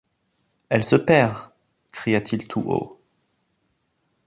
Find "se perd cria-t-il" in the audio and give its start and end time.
0.83-2.47